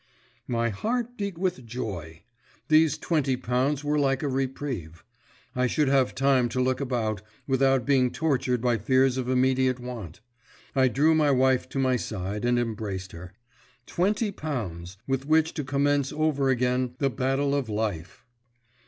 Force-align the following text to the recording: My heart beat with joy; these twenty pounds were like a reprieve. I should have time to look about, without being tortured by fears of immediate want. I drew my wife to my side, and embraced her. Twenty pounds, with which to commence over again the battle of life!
My 0.47 0.69
heart 0.69 1.15
beat 1.15 1.37
with 1.37 1.63
joy; 1.63 2.23
these 2.69 2.97
twenty 2.97 3.37
pounds 3.37 3.83
were 3.83 3.99
like 3.99 4.23
a 4.23 4.27
reprieve. 4.27 5.03
I 5.55 5.67
should 5.67 5.87
have 5.89 6.15
time 6.15 6.49
to 6.49 6.59
look 6.59 6.81
about, 6.81 7.21
without 7.45 7.85
being 7.85 8.09
tortured 8.09 8.61
by 8.61 8.79
fears 8.79 9.17
of 9.17 9.29
immediate 9.29 9.79
want. 9.79 10.19
I 10.75 10.87
drew 10.87 11.13
my 11.13 11.29
wife 11.29 11.69
to 11.69 11.77
my 11.77 11.97
side, 11.97 12.45
and 12.45 12.57
embraced 12.57 13.11
her. 13.11 13.33
Twenty 13.85 14.31
pounds, 14.31 14.97
with 15.05 15.27
which 15.27 15.53
to 15.53 15.63
commence 15.63 16.11
over 16.11 16.49
again 16.49 16.95
the 16.97 17.11
battle 17.11 17.53
of 17.53 17.69
life! 17.69 18.25